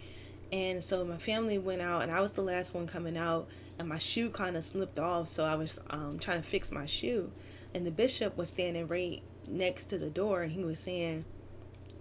And 0.52 0.84
so 0.84 1.06
my 1.06 1.18
family 1.18 1.58
went 1.58 1.82
out, 1.82 2.02
and 2.02 2.12
I 2.12 2.20
was 2.22 2.34
the 2.34 2.42
last 2.42 2.74
one 2.74 2.86
coming 2.86 3.16
out, 3.16 3.48
and 3.80 3.88
my 3.88 3.98
shoe 3.98 4.30
kind 4.30 4.58
of 4.58 4.64
slipped 4.64 5.00
off. 5.00 5.30
So 5.30 5.46
I 5.46 5.56
was 5.56 5.80
um, 5.90 6.20
trying 6.20 6.42
to 6.42 6.48
fix 6.48 6.72
my 6.72 6.86
shoe, 6.86 7.32
and 7.74 7.86
the 7.86 7.92
bishop 7.92 8.38
was 8.38 8.50
standing 8.50 8.88
right 8.88 9.22
next 9.48 9.86
to 9.86 9.98
the 9.98 10.10
door, 10.10 10.42
and 10.44 10.52
he 10.52 10.64
was 10.64 10.80
saying, 10.80 11.24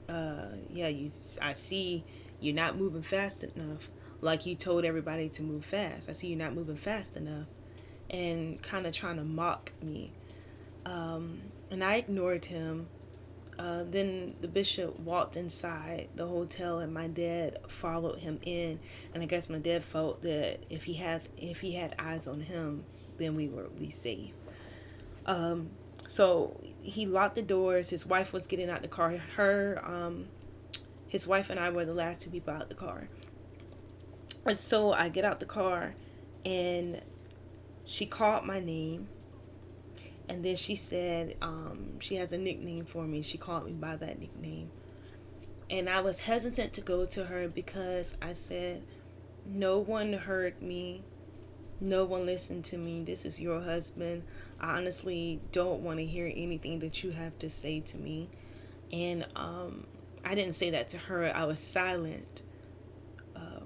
uh, 0.08 0.48
"Yeah, 0.68 0.88
you. 0.88 1.08
I 1.40 1.52
see 1.52 2.04
you're 2.40 2.54
not 2.54 2.76
moving 2.76 3.02
fast 3.02 3.44
enough. 3.44 3.88
Like 4.20 4.46
you 4.46 4.56
told 4.56 4.84
everybody 4.84 5.28
to 5.30 5.42
move 5.42 5.64
fast. 5.64 6.08
I 6.08 6.12
see 6.12 6.28
you're 6.28 6.38
not 6.38 6.54
moving 6.54 6.76
fast 6.76 7.16
enough," 7.16 7.46
and 8.08 8.60
kind 8.62 8.84
of 8.86 8.92
trying 8.92 9.16
to 9.16 9.24
mock 9.24 9.72
me. 9.80 10.12
Um, 10.84 11.40
and 11.70 11.84
I 11.84 11.96
ignored 11.96 12.46
him 12.46 12.88
uh, 13.60 13.84
then 13.86 14.34
the 14.40 14.48
bishop 14.48 14.98
walked 15.00 15.36
inside 15.36 16.08
the 16.14 16.26
hotel, 16.26 16.78
and 16.78 16.94
my 16.94 17.08
dad 17.08 17.58
followed 17.68 18.20
him 18.20 18.40
in. 18.42 18.80
And 19.12 19.22
I 19.22 19.26
guess 19.26 19.50
my 19.50 19.58
dad 19.58 19.84
felt 19.84 20.22
that 20.22 20.60
if 20.70 20.84
he 20.84 20.94
has 20.94 21.28
if 21.36 21.60
he 21.60 21.74
had 21.74 21.94
eyes 21.98 22.26
on 22.26 22.40
him, 22.40 22.84
then 23.18 23.34
we 23.34 23.48
were 23.48 23.68
be 23.68 23.90
safe. 23.90 24.32
Um, 25.26 25.68
so 26.08 26.58
he 26.80 27.04
locked 27.04 27.34
the 27.34 27.42
doors. 27.42 27.90
His 27.90 28.06
wife 28.06 28.32
was 28.32 28.46
getting 28.46 28.70
out 28.70 28.80
the 28.80 28.88
car. 28.88 29.18
Her, 29.36 29.82
um, 29.84 30.28
his 31.06 31.28
wife 31.28 31.50
and 31.50 31.60
I 31.60 31.68
were 31.68 31.84
the 31.84 31.92
last 31.92 32.22
two 32.22 32.30
people 32.30 32.54
out 32.54 32.70
the 32.70 32.74
car. 32.74 33.08
And 34.46 34.56
so 34.56 34.94
I 34.94 35.10
get 35.10 35.26
out 35.26 35.38
the 35.38 35.44
car, 35.44 35.96
and 36.46 37.02
she 37.84 38.06
called 38.06 38.46
my 38.46 38.58
name 38.58 39.08
and 40.30 40.44
then 40.44 40.54
she 40.54 40.76
said 40.76 41.34
um, 41.42 41.98
she 41.98 42.14
has 42.14 42.32
a 42.32 42.38
nickname 42.38 42.84
for 42.84 43.04
me. 43.04 43.20
She 43.20 43.36
called 43.36 43.66
me 43.66 43.72
by 43.72 43.96
that 43.96 44.20
nickname. 44.20 44.70
And 45.68 45.90
I 45.90 46.00
was 46.02 46.20
hesitant 46.20 46.72
to 46.74 46.80
go 46.80 47.04
to 47.06 47.24
her 47.24 47.48
because 47.48 48.16
I 48.22 48.32
said, 48.34 48.82
No 49.44 49.80
one 49.80 50.12
heard 50.12 50.62
me. 50.62 51.02
No 51.80 52.04
one 52.04 52.26
listened 52.26 52.64
to 52.66 52.78
me. 52.78 53.02
This 53.02 53.26
is 53.26 53.40
your 53.40 53.60
husband. 53.60 54.22
I 54.60 54.76
honestly 54.76 55.40
don't 55.50 55.82
want 55.82 55.98
to 55.98 56.06
hear 56.06 56.30
anything 56.32 56.78
that 56.78 57.02
you 57.02 57.10
have 57.10 57.36
to 57.40 57.50
say 57.50 57.80
to 57.80 57.98
me. 57.98 58.28
And 58.92 59.26
um, 59.34 59.88
I 60.24 60.36
didn't 60.36 60.54
say 60.54 60.70
that 60.70 60.90
to 60.90 60.98
her. 60.98 61.34
I 61.34 61.44
was 61.44 61.58
silent 61.58 62.42
um, 63.34 63.64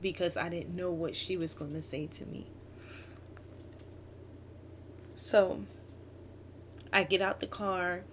because 0.00 0.36
I 0.36 0.48
didn't 0.48 0.76
know 0.76 0.92
what 0.92 1.16
she 1.16 1.36
was 1.36 1.54
going 1.54 1.72
to 1.72 1.82
say 1.82 2.06
to 2.06 2.26
me. 2.26 2.46
So 5.24 5.62
I 6.92 7.04
get 7.04 7.22
out 7.22 7.40
the 7.40 7.46
car 7.46 8.04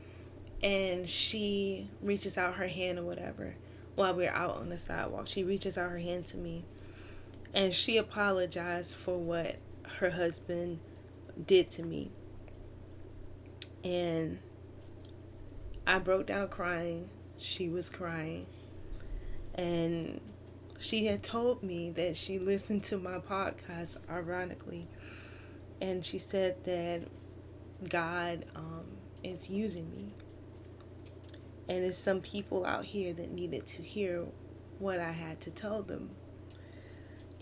and 0.63 1.09
she 1.09 1.89
reaches 2.01 2.37
out 2.37 2.53
her 2.53 2.69
hand 2.69 2.99
or 2.99 3.03
whatever 3.03 3.55
while 3.95 4.13
we're 4.15 4.31
out 4.31 4.55
on 4.55 4.69
the 4.69 4.77
sidewalk. 4.77 5.27
She 5.27 5.43
reaches 5.43 5.77
out 5.77 5.91
her 5.91 5.99
hand 5.99 6.25
to 6.27 6.37
me 6.37 6.63
and 7.53 7.73
she 7.73 7.97
apologized 7.97 8.95
for 8.95 9.17
what 9.17 9.57
her 9.99 10.11
husband 10.11 10.79
did 11.45 11.69
to 11.71 11.83
me. 11.83 12.11
And 13.83 14.39
I 15.85 15.99
broke 15.99 16.27
down 16.27 16.47
crying. 16.47 17.09
She 17.37 17.67
was 17.67 17.89
crying. 17.89 18.45
And 19.53 20.21
she 20.79 21.07
had 21.07 21.23
told 21.23 21.61
me 21.61 21.91
that 21.91 22.15
she 22.15 22.39
listened 22.39 22.85
to 22.85 22.97
my 22.97 23.17
podcast, 23.17 23.97
ironically 24.09 24.87
and 25.81 26.05
she 26.05 26.19
said 26.19 26.63
that 26.63 27.07
God 27.89 28.45
um, 28.55 28.85
is 29.23 29.49
using 29.49 29.89
me. 29.91 30.13
And 31.67 31.83
there's 31.83 31.97
some 31.97 32.21
people 32.21 32.65
out 32.65 32.85
here 32.85 33.13
that 33.13 33.31
needed 33.31 33.65
to 33.67 33.81
hear 33.81 34.27
what 34.77 34.99
I 34.99 35.11
had 35.11 35.41
to 35.41 35.51
tell 35.51 35.81
them. 35.81 36.11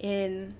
And 0.01 0.55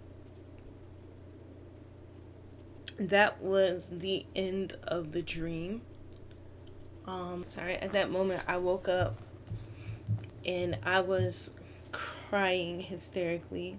that 3.00 3.42
was 3.42 3.90
the 3.90 4.26
end 4.36 4.74
of 4.84 5.14
the 5.14 5.22
dream. 5.22 5.82
Um, 7.08 7.46
sorry, 7.48 7.76
at 7.76 7.94
that 7.94 8.12
moment 8.12 8.44
I 8.48 8.58
woke 8.58 8.90
up 8.90 9.18
and 10.46 10.78
I 10.84 11.00
was 11.00 11.56
crying 11.92 12.82
hysterically. 12.82 13.78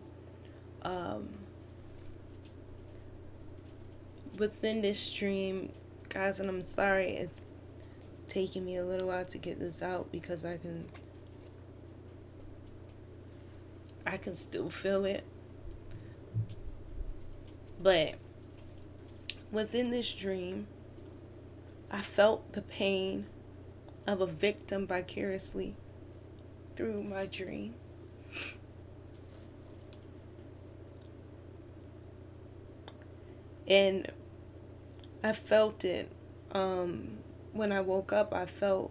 Um, 0.82 1.39
within 4.40 4.80
this 4.80 4.98
stream, 4.98 5.70
guys, 6.08 6.40
and 6.40 6.48
I'm 6.48 6.62
sorry 6.62 7.10
it's 7.10 7.52
taking 8.26 8.64
me 8.64 8.74
a 8.76 8.84
little 8.84 9.08
while 9.08 9.26
to 9.26 9.38
get 9.38 9.60
this 9.60 9.82
out 9.82 10.10
because 10.10 10.46
I 10.46 10.56
can 10.56 10.86
I 14.06 14.16
can 14.16 14.34
still 14.34 14.70
feel 14.70 15.04
it. 15.04 15.24
But 17.82 18.14
within 19.52 19.90
this 19.90 20.10
dream, 20.14 20.68
I 21.90 22.00
felt 22.00 22.54
the 22.54 22.62
pain 22.62 23.26
of 24.06 24.22
a 24.22 24.26
victim 24.26 24.86
vicariously 24.86 25.76
through 26.76 27.02
my 27.02 27.26
dream. 27.26 27.74
And 33.68 34.10
I 35.22 35.32
felt 35.32 35.84
it 35.84 36.10
um, 36.52 37.18
when 37.52 37.72
I 37.72 37.80
woke 37.80 38.12
up. 38.12 38.32
I 38.32 38.46
felt 38.46 38.90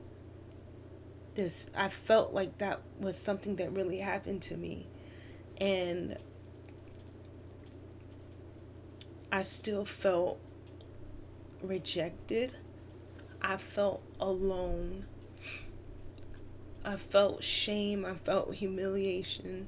this. 1.36 1.70
I 1.76 1.90
felt 1.90 2.34
like 2.34 2.58
that 2.60 2.82
was 3.00 3.18
something 3.18 3.56
that 3.58 3.72
really 3.74 4.00
happened 4.00 4.42
to 4.44 4.58
me, 4.58 4.88
and 5.60 6.18
I 9.32 9.42
still 9.42 9.86
felt 9.86 10.40
rejected. 11.64 12.54
I 13.42 13.58
felt 13.58 14.04
alone. 14.20 15.06
I 16.86 16.96
felt 16.98 17.44
shame. 17.44 18.06
I 18.06 18.14
felt 18.14 18.56
humiliation. 18.56 19.68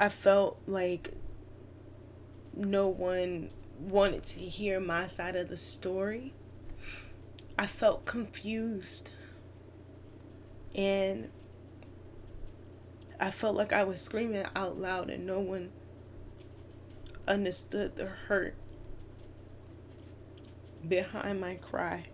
I 0.00 0.08
felt 0.08 0.58
like 0.66 1.12
no 2.56 2.88
one 2.88 3.50
wanted 3.78 4.24
to 4.24 4.40
hear 4.40 4.80
my 4.80 5.06
side 5.06 5.36
of 5.36 5.50
the 5.50 5.58
story. 5.58 6.32
I 7.58 7.66
felt 7.66 8.06
confused. 8.06 9.10
And 10.74 11.28
I 13.20 13.30
felt 13.30 13.54
like 13.54 13.74
I 13.74 13.84
was 13.84 14.00
screaming 14.00 14.46
out 14.56 14.80
loud 14.80 15.10
and 15.10 15.26
no 15.26 15.38
one 15.38 15.70
understood 17.28 17.96
the 17.96 18.06
hurt 18.06 18.54
behind 20.88 21.42
my 21.42 21.56
cry. 21.56 22.04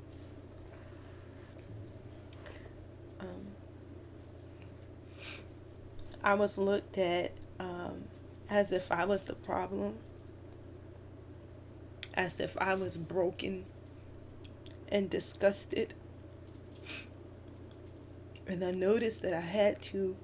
Um, 3.21 3.52
I 6.25 6.35
was 6.35 6.59
looked 6.59 6.99
at 6.99 7.31
um, 7.59 8.05
as 8.49 8.73
if 8.73 8.91
I 8.93 9.05
was 9.05 9.25
the 9.25 9.35
problem, 9.35 9.97
as 12.15 12.41
if 12.41 12.57
I 12.59 12.75
was 12.75 12.97
broken 12.97 13.65
and 14.89 15.11
disgusted. 15.11 15.95
And 18.47 18.65
I 18.65 18.71
noticed 18.71 19.23
that 19.23 19.35
I 19.35 19.41
had 19.41 19.83
to 19.83 20.17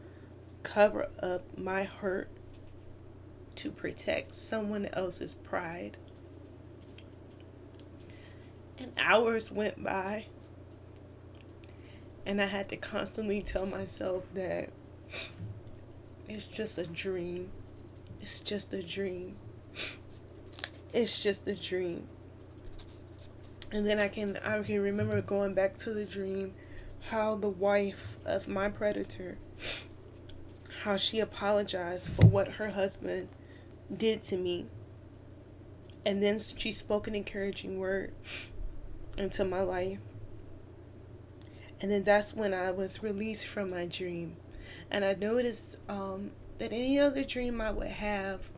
cover 0.63 1.09
up 1.21 1.59
my 1.59 1.85
hurt 1.85 2.29
to 3.57 3.71
protect 3.71 4.35
someone 4.35 4.87
else's 4.93 5.35
pride. 5.35 5.97
And 8.79 8.93
hours 8.97 9.53
went 9.53 9.83
by, 9.83 10.27
and 12.25 12.41
I 12.41 12.47
had 12.47 12.69
to 12.71 12.77
constantly 12.77 13.43
tell 13.43 13.67
myself 13.67 14.33
that 14.35 14.71
it's 16.29 16.47
just 16.47 16.79
a 16.79 16.87
dream. 16.87 17.51
It's 18.21 18.41
just 18.41 18.73
a 18.73 18.83
dream. 18.83 19.37
It's 20.93 21.23
just 21.23 21.47
a 21.49 21.55
dream. 21.55 22.07
And 23.71 23.87
then 23.87 23.99
I 23.99 24.09
can 24.09 24.37
I 24.45 24.63
can 24.63 24.81
remember 24.81 25.21
going 25.23 25.55
back 25.55 25.77
to 25.79 25.95
the 25.95 26.05
dream 26.05 26.55
how 27.11 27.35
the 27.35 27.49
wife 27.49 28.19
of 28.25 28.47
my 28.47 28.69
predator 28.69 29.39
how 30.83 30.97
she 30.97 31.21
apologized 31.21 32.11
for 32.11 32.27
what 32.27 32.53
her 32.53 32.71
husband 32.71 33.29
did 33.95 34.23
to 34.23 34.37
me. 34.37 34.67
And 36.05 36.23
then 36.23 36.39
she 36.39 36.73
spoke 36.73 37.07
an 37.07 37.15
encouraging 37.15 37.79
word 37.79 38.13
into 39.17 39.45
my 39.45 39.61
life. 39.61 40.01
And 41.81 41.91
then 41.91 42.03
that's 42.03 42.35
when 42.35 42.53
I 42.53 42.71
was 42.71 43.03
released 43.03 43.47
from 43.47 43.71
my 43.71 43.87
dream. 43.87 44.37
And 44.91 45.05
I 45.05 45.15
noticed 45.15 45.79
um, 45.89 46.33
that 46.59 46.73
any 46.73 46.99
other 46.99 47.25
dream 47.25 47.61
I 47.61 47.71
would 47.71 47.89
have, 47.89 48.51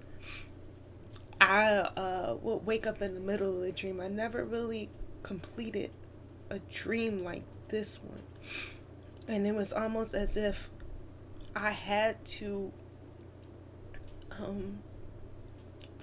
I 1.40 1.70
uh, 1.96 2.36
would 2.42 2.66
wake 2.66 2.86
up 2.86 3.00
in 3.02 3.14
the 3.14 3.20
middle 3.20 3.56
of 3.56 3.62
the 3.62 3.72
dream. 3.72 4.00
I 4.00 4.08
never 4.08 4.44
really 4.44 4.88
completed 5.22 5.90
a 6.50 6.58
dream 6.58 7.24
like 7.24 7.42
this 7.68 8.00
one. 8.02 8.22
And 9.26 9.46
it 9.46 9.54
was 9.54 9.72
almost 9.72 10.14
as 10.14 10.36
if 10.36 10.70
I 11.56 11.70
had 11.70 12.24
to 12.26 12.72
um, 14.30 14.80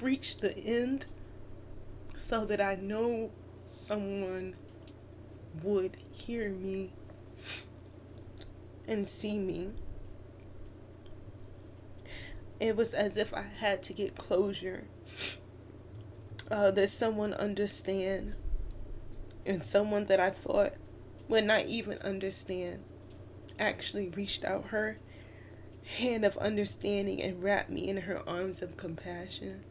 reach 0.01 0.37
the 0.37 0.57
end 0.57 1.05
so 2.17 2.45
that 2.45 2.61
I 2.61 2.75
know 2.75 3.31
someone 3.63 4.55
would 5.63 5.97
hear 6.11 6.49
me 6.49 6.93
and 8.87 9.07
see 9.07 9.37
me. 9.37 9.69
It 12.61 12.75
was 12.75 12.93
as 12.93 13.17
if 13.17 13.33
I 13.33 13.41
had 13.41 13.81
to 13.83 13.93
get 13.93 14.15
closure. 14.15 14.85
Uh, 16.51 16.69
that 16.69 16.89
someone 16.89 17.33
understand 17.33 18.35
and 19.45 19.63
someone 19.63 20.05
that 20.05 20.19
I 20.19 20.29
thought 20.29 20.73
would 21.27 21.45
not 21.45 21.65
even 21.65 21.97
understand 21.99 22.83
actually 23.57 24.09
reached 24.09 24.43
out 24.43 24.65
her 24.65 24.99
hand 25.97 26.23
of 26.23 26.37
understanding 26.37 27.21
and 27.21 27.41
wrapped 27.41 27.69
me 27.69 27.87
in 27.87 28.01
her 28.01 28.21
arms 28.29 28.61
of 28.61 28.77
compassion. 28.77 29.63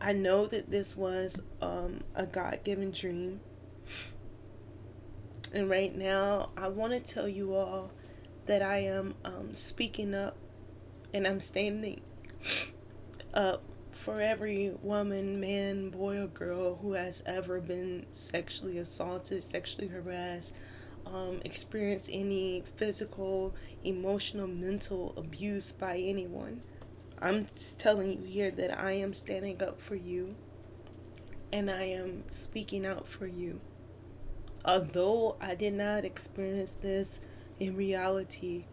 I 0.00 0.12
know 0.12 0.46
that 0.46 0.70
this 0.70 0.96
was 0.96 1.42
um, 1.60 2.02
a 2.14 2.26
God 2.26 2.60
given 2.62 2.92
dream. 2.92 3.40
And 5.52 5.68
right 5.68 5.94
now, 5.94 6.50
I 6.56 6.68
want 6.68 6.92
to 6.92 7.00
tell 7.00 7.28
you 7.28 7.54
all 7.54 7.90
that 8.50 8.62
I 8.62 8.78
am 8.78 9.14
um, 9.24 9.54
speaking 9.54 10.12
up 10.12 10.36
and 11.14 11.24
I'm 11.24 11.38
standing 11.38 12.00
up 13.32 13.62
for 13.92 14.20
every 14.20 14.72
woman, 14.82 15.38
man, 15.38 15.90
boy, 15.90 16.18
or 16.18 16.26
girl 16.26 16.78
who 16.78 16.94
has 16.94 17.22
ever 17.24 17.60
been 17.60 18.06
sexually 18.10 18.76
assaulted, 18.76 19.44
sexually 19.44 19.86
harassed, 19.86 20.52
um, 21.06 21.40
experienced 21.44 22.10
any 22.12 22.64
physical, 22.74 23.54
emotional, 23.84 24.48
mental 24.48 25.14
abuse 25.16 25.70
by 25.70 25.98
anyone. 25.98 26.62
I'm 27.22 27.46
telling 27.78 28.10
you 28.10 28.26
here 28.26 28.50
that 28.50 28.76
I 28.76 28.94
am 28.94 29.12
standing 29.12 29.62
up 29.62 29.80
for 29.80 29.94
you 29.94 30.34
and 31.52 31.70
I 31.70 31.84
am 31.84 32.24
speaking 32.26 32.84
out 32.84 33.06
for 33.06 33.28
you. 33.28 33.60
Although 34.64 35.36
I 35.40 35.54
did 35.54 35.74
not 35.74 36.04
experience 36.04 36.72
this 36.72 37.20
in 37.60 37.76
reality, 37.76 38.64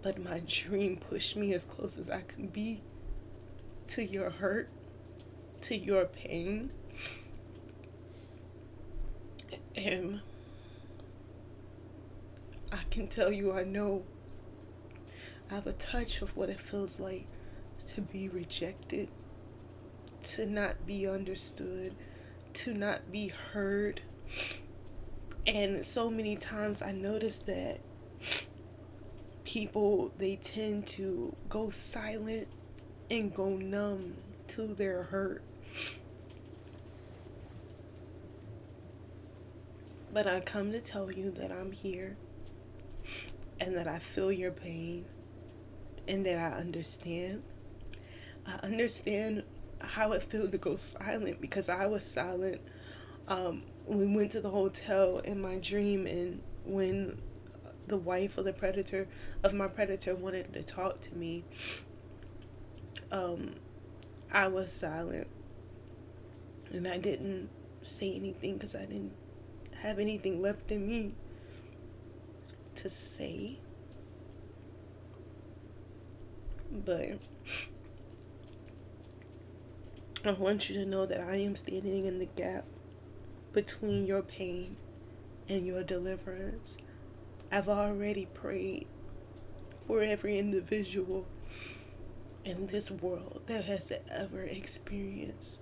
but 0.00 0.22
my 0.22 0.40
dream 0.46 0.96
pushed 0.96 1.36
me 1.36 1.52
as 1.52 1.64
close 1.64 1.98
as 1.98 2.08
I 2.08 2.20
could 2.20 2.52
be 2.52 2.82
to 3.88 4.04
your 4.04 4.30
hurt, 4.30 4.70
to 5.62 5.76
your 5.76 6.04
pain. 6.04 6.70
And 9.74 10.20
I 12.72 12.84
can 12.90 13.08
tell 13.08 13.32
you, 13.32 13.52
I 13.52 13.64
know 13.64 14.04
I 15.50 15.54
have 15.54 15.66
a 15.66 15.72
touch 15.72 16.22
of 16.22 16.36
what 16.36 16.48
it 16.48 16.60
feels 16.60 17.00
like 17.00 17.26
to 17.88 18.00
be 18.00 18.28
rejected, 18.28 19.08
to 20.22 20.46
not 20.46 20.86
be 20.86 21.08
understood, 21.08 21.94
to 22.54 22.74
not 22.74 23.10
be 23.10 23.28
heard. 23.28 24.02
And 25.48 25.82
so 25.82 26.10
many 26.10 26.36
times 26.36 26.82
I 26.82 26.92
notice 26.92 27.38
that 27.40 27.80
people 29.44 30.12
they 30.18 30.36
tend 30.36 30.86
to 30.86 31.34
go 31.48 31.70
silent 31.70 32.48
and 33.10 33.34
go 33.34 33.56
numb 33.56 34.16
to 34.48 34.74
their 34.74 35.04
hurt. 35.04 35.42
But 40.12 40.26
I 40.26 40.40
come 40.40 40.70
to 40.72 40.80
tell 40.82 41.10
you 41.10 41.30
that 41.30 41.50
I'm 41.50 41.72
here 41.72 42.18
and 43.58 43.74
that 43.74 43.88
I 43.88 44.00
feel 44.00 44.30
your 44.30 44.50
pain 44.50 45.06
and 46.06 46.26
that 46.26 46.36
I 46.36 46.58
understand. 46.58 47.42
I 48.46 48.56
understand 48.56 49.44
how 49.80 50.12
it 50.12 50.22
feels 50.22 50.50
to 50.50 50.58
go 50.58 50.76
silent 50.76 51.40
because 51.40 51.70
I 51.70 51.86
was 51.86 52.04
silent. 52.04 52.60
Um, 53.28 53.62
we 53.88 54.06
went 54.06 54.32
to 54.32 54.40
the 54.40 54.50
hotel 54.50 55.18
in 55.18 55.40
my 55.40 55.56
dream, 55.56 56.06
and 56.06 56.42
when 56.64 57.20
the 57.86 57.96
wife 57.96 58.36
of 58.36 58.44
the 58.44 58.52
predator 58.52 59.08
of 59.42 59.54
my 59.54 59.66
predator 59.66 60.14
wanted 60.14 60.52
to 60.52 60.62
talk 60.62 61.00
to 61.00 61.14
me, 61.14 61.44
um, 63.10 63.54
I 64.32 64.48
was 64.48 64.70
silent, 64.70 65.26
and 66.70 66.86
I 66.86 66.98
didn't 66.98 67.48
say 67.82 68.14
anything 68.14 68.54
because 68.54 68.74
I 68.74 68.84
didn't 68.84 69.12
have 69.80 69.98
anything 69.98 70.42
left 70.42 70.70
in 70.70 70.86
me 70.86 71.14
to 72.74 72.88
say. 72.88 73.58
But 76.70 77.18
I 80.24 80.32
want 80.32 80.68
you 80.68 80.74
to 80.76 80.84
know 80.84 81.06
that 81.06 81.20
I 81.20 81.36
am 81.36 81.56
standing 81.56 82.04
in 82.04 82.18
the 82.18 82.26
gap 82.26 82.66
between 83.52 84.06
your 84.06 84.22
pain 84.22 84.76
and 85.48 85.66
your 85.66 85.82
deliverance. 85.82 86.78
I've 87.50 87.68
already 87.68 88.26
prayed 88.26 88.86
for 89.86 90.02
every 90.02 90.38
individual 90.38 91.26
in 92.44 92.66
this 92.66 92.90
world 92.90 93.42
that 93.46 93.64
has 93.64 93.92
ever 94.10 94.42
experienced 94.42 95.60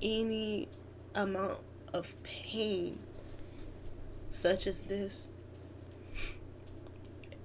any 0.00 0.68
amount 1.14 1.58
of 1.92 2.14
pain 2.22 2.98
such 4.30 4.66
as 4.66 4.82
this. 4.82 5.28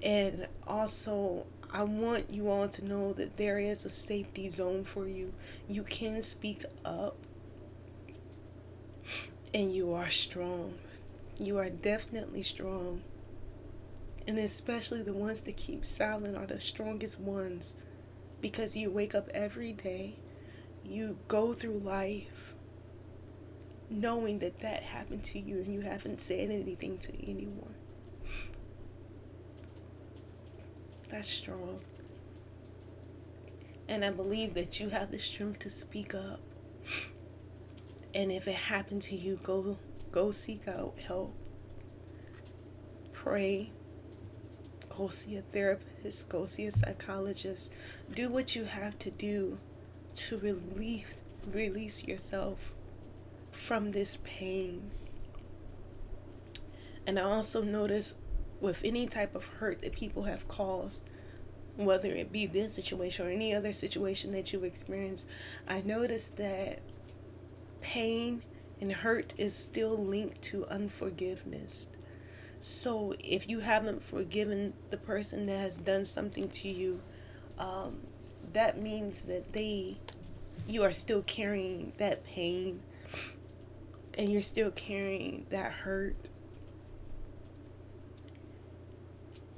And 0.03 0.47
also, 0.67 1.45
I 1.71 1.83
want 1.83 2.33
you 2.33 2.49
all 2.49 2.67
to 2.67 2.85
know 2.85 3.13
that 3.13 3.37
there 3.37 3.59
is 3.59 3.85
a 3.85 3.89
safety 3.89 4.49
zone 4.49 4.83
for 4.83 5.07
you. 5.07 5.33
You 5.69 5.83
can 5.83 6.21
speak 6.21 6.65
up, 6.83 7.15
and 9.53 9.73
you 9.73 9.93
are 9.93 10.09
strong. 10.09 10.75
You 11.39 11.57
are 11.57 11.69
definitely 11.69 12.43
strong. 12.43 13.01
And 14.27 14.37
especially 14.37 15.01
the 15.01 15.13
ones 15.13 15.41
that 15.41 15.57
keep 15.57 15.83
silent 15.83 16.37
are 16.37 16.45
the 16.45 16.59
strongest 16.59 17.19
ones 17.19 17.75
because 18.41 18.77
you 18.77 18.91
wake 18.91 19.15
up 19.15 19.29
every 19.33 19.73
day, 19.73 20.15
you 20.85 21.17
go 21.27 21.53
through 21.53 21.79
life 21.79 22.55
knowing 23.89 24.39
that 24.39 24.59
that 24.61 24.83
happened 24.83 25.23
to 25.23 25.39
you 25.39 25.57
and 25.57 25.73
you 25.73 25.81
haven't 25.81 26.21
said 26.21 26.49
anything 26.49 26.97
to 26.97 27.13
anyone. 27.29 27.75
That's 31.09 31.29
strong. 31.29 31.81
And 33.87 34.03
I 34.05 34.09
believe 34.11 34.53
that 34.55 34.79
you 34.79 34.89
have 34.89 35.11
the 35.11 35.19
strength 35.19 35.59
to 35.59 35.69
speak 35.69 36.15
up. 36.15 36.39
And 38.13 38.31
if 38.31 38.47
it 38.47 38.55
happened 38.55 39.01
to 39.03 39.15
you, 39.15 39.39
go 39.41 39.77
go 40.11 40.31
seek 40.31 40.67
out 40.67 40.99
help. 40.99 41.33
Pray. 43.13 43.71
Go 44.89 45.07
see 45.07 45.37
a 45.37 45.41
therapist, 45.41 46.27
go 46.27 46.45
see 46.45 46.65
a 46.65 46.71
psychologist. 46.71 47.71
Do 48.13 48.29
what 48.29 48.55
you 48.55 48.65
have 48.65 48.99
to 48.99 49.09
do 49.09 49.57
to 50.15 50.37
relieve 50.37 51.21
release 51.51 52.05
yourself 52.05 52.73
from 53.51 53.91
this 53.91 54.17
pain. 54.23 54.91
And 57.07 57.17
I 57.17 57.23
also 57.23 57.63
notice 57.63 58.19
with 58.59 58.83
any 58.83 59.07
type 59.07 59.33
of 59.33 59.47
hurt 59.47 59.81
that 59.81 59.93
people 59.93 60.23
have 60.23 60.47
caused, 60.47 61.09
whether 61.75 62.11
it 62.11 62.31
be 62.31 62.45
this 62.45 62.73
situation 62.73 63.25
or 63.25 63.29
any 63.29 63.55
other 63.55 63.73
situation 63.73 64.31
that 64.31 64.53
you 64.53 64.63
experience, 64.63 65.25
I 65.67 65.81
noticed 65.81 66.37
that 66.37 66.79
pain 67.81 68.43
and 68.79 68.91
hurt 68.91 69.33
is 69.37 69.55
still 69.55 69.97
linked 69.97 70.41
to 70.43 70.65
unforgiveness. 70.67 71.89
So 72.59 73.15
if 73.19 73.49
you 73.49 73.59
haven't 73.59 74.03
forgiven 74.03 74.73
the 74.89 74.97
person 74.97 75.45
that 75.47 75.59
has 75.59 75.77
done 75.77 76.05
something 76.05 76.49
to 76.49 76.67
you, 76.67 77.01
um, 77.57 78.01
that 78.53 78.79
means 78.79 79.25
that 79.25 79.53
they, 79.53 79.97
you 80.67 80.83
are 80.83 80.93
still 80.93 81.21
carrying 81.21 81.93
that 81.97 82.25
pain 82.25 82.81
and 84.17 84.31
you're 84.31 84.41
still 84.41 84.71
carrying 84.71 85.45
that 85.49 85.71
hurt 85.71 86.15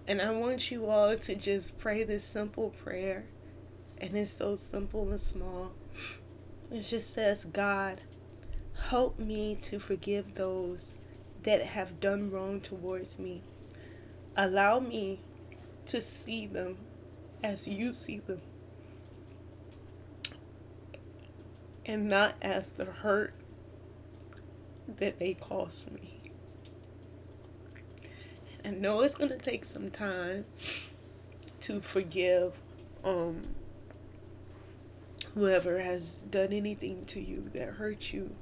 And 0.06 0.22
I 0.22 0.32
want 0.32 0.70
you 0.70 0.88
all 0.88 1.16
to 1.16 1.36
just 1.36 1.78
pray 1.78 2.04
this 2.04 2.26
simple 2.26 2.72
prayer. 2.72 3.26
And 4.00 4.18
it's 4.18 4.32
so 4.32 4.56
simple 4.56 5.10
and 5.10 5.20
small. 5.20 5.72
It 6.70 6.82
just 6.82 7.14
says, 7.14 7.46
God, 7.46 8.02
help 8.90 9.20
me 9.20 9.58
to 9.62 9.80
forgive 9.80 10.36
those 10.36 10.96
that 11.44 11.62
have 11.62 12.00
done 12.00 12.32
wrong 12.32 12.62
towards 12.62 13.20
me. 13.20 13.44
Allow 14.36 14.80
me 14.80 15.20
to 15.88 16.02
see 16.02 16.48
them 16.48 16.78
as 17.44 17.68
you 17.68 17.92
see 17.92 18.20
them. 18.20 18.42
And 21.86 22.08
not 22.08 22.36
as 22.42 22.74
the 22.74 22.86
hurt 22.86 23.34
that 24.88 25.20
they 25.20 25.34
caused 25.34 25.92
me. 25.92 26.20
I 28.66 28.70
know 28.70 29.02
it's 29.02 29.18
going 29.18 29.30
to 29.30 29.38
take 29.38 29.66
some 29.66 29.92
time 29.92 30.46
to 31.62 31.82
forgive 31.82 32.62
um, 33.04 33.48
whoever 35.34 35.80
has 35.80 36.18
done 36.30 36.54
anything 36.54 37.06
to 37.06 37.20
you 37.20 37.50
that 37.54 37.74
hurt 37.74 38.14
you. 38.14 38.36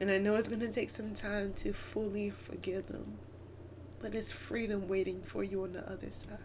And 0.00 0.10
I 0.10 0.18
know 0.18 0.34
it's 0.34 0.48
going 0.48 0.60
to 0.60 0.72
take 0.72 0.90
some 0.90 1.14
time 1.14 1.54
to 1.58 1.72
fully 1.72 2.30
forgive 2.30 2.88
them. 2.88 3.18
But 4.00 4.14
it's 4.14 4.32
freedom 4.32 4.88
waiting 4.88 5.22
for 5.22 5.42
you 5.42 5.62
on 5.62 5.72
the 5.72 5.90
other 5.90 6.10
side. 6.10 6.38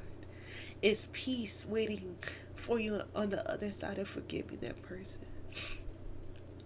It's 0.82 1.10
peace 1.12 1.66
waiting 1.68 2.18
for 2.56 2.80
you 2.80 3.02
on 3.16 3.30
the 3.30 3.50
other 3.52 3.72
side 3.72 3.98
of 3.98 4.08
forgiving 4.08 4.60
that 4.62 4.82
person. 4.82 5.26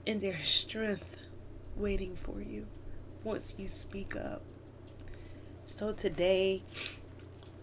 And 0.06 0.22
there's 0.22 0.48
strength 0.48 1.16
waiting 1.76 2.16
for 2.16 2.42
you 2.42 2.68
once 3.24 3.56
you 3.58 3.68
speak 3.68 4.16
up. 4.16 4.44
So 5.64 5.94
today, 5.94 6.62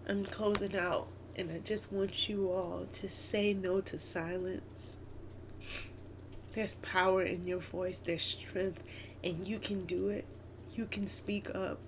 I'm 0.09 0.25
closing 0.25 0.77
out, 0.77 1.09
and 1.37 1.53
I 1.53 1.59
just 1.59 1.93
want 1.93 2.29
you 2.29 2.51
all 2.51 2.87
to 2.95 3.09
say 3.09 3.53
no 3.55 3.81
to 3.83 3.99
silence. 3.99 4.97
There's 6.55 6.77
power 6.77 7.23
in 7.23 7.47
your 7.47 7.61
voice, 7.61 7.99
there's 7.99 8.23
strength, 8.23 8.83
and 9.23 9.47
you 9.47 9.59
can 9.59 9.85
do 9.85 10.09
it. 10.09 10.25
You 10.75 10.87
can 10.87 11.07
speak 11.07 11.55
up. 11.55 11.79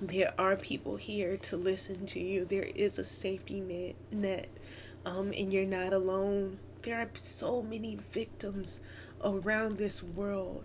There 0.00 0.32
are 0.38 0.56
people 0.56 0.96
here 0.96 1.36
to 1.36 1.56
listen 1.56 2.06
to 2.06 2.20
you. 2.20 2.44
There 2.44 2.70
is 2.74 2.98
a 2.98 3.04
safety 3.04 3.60
net, 3.60 3.96
net 4.12 4.48
um, 5.04 5.32
and 5.36 5.52
you're 5.52 5.64
not 5.64 5.92
alone. 5.92 6.58
There 6.82 6.98
are 6.98 7.08
so 7.14 7.62
many 7.62 7.96
victims 7.96 8.80
around 9.24 9.78
this 9.78 10.02
world 10.02 10.64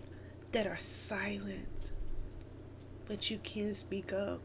that 0.52 0.66
are 0.66 0.78
silent 0.78 1.68
but 3.06 3.30
you 3.30 3.38
can 3.38 3.74
speak 3.74 4.12
up. 4.12 4.40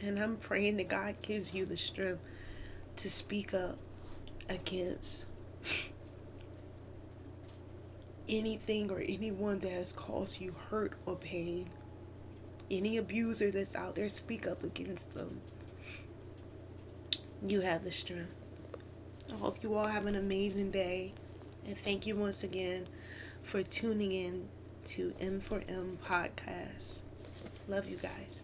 And 0.00 0.18
I'm 0.18 0.36
praying 0.36 0.78
that 0.78 0.88
God 0.88 1.16
gives 1.22 1.54
you 1.54 1.64
the 1.64 1.76
strength 1.76 2.22
to 2.96 3.10
speak 3.10 3.54
up 3.54 3.78
against 4.48 5.26
anything 8.32 8.90
or 8.90 9.00
anyone 9.00 9.58
that 9.60 9.70
has 9.70 9.92
caused 9.92 10.40
you 10.40 10.54
hurt 10.70 10.94
or 11.06 11.14
pain. 11.14 11.68
Any 12.70 12.96
abuser 12.96 13.50
that's 13.50 13.76
out 13.76 13.94
there, 13.94 14.08
speak 14.08 14.46
up 14.46 14.64
against 14.64 15.10
them. 15.12 15.42
You 17.44 17.60
have 17.60 17.84
the 17.84 17.90
strength. 17.90 18.30
I 19.30 19.36
hope 19.36 19.62
you 19.62 19.74
all 19.74 19.88
have 19.88 20.06
an 20.06 20.14
amazing 20.14 20.70
day. 20.70 21.12
And 21.66 21.76
thank 21.76 22.06
you 22.06 22.16
once 22.16 22.42
again 22.42 22.88
for 23.42 23.62
tuning 23.62 24.12
in 24.12 24.48
to 24.86 25.12
M4M 25.20 25.96
Podcast. 25.98 27.02
Love 27.68 27.88
you 27.88 27.96
guys. 27.96 28.42